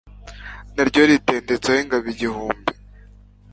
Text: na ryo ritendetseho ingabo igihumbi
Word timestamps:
na 0.75 0.83
ryo 0.89 1.01
ritendetseho 1.09 1.79
ingabo 1.83 2.05
igihumbi 2.13 2.71